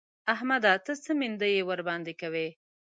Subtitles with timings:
[0.33, 0.73] احمده!
[0.85, 2.47] ته څه مينده يي ورباندې کوې؟!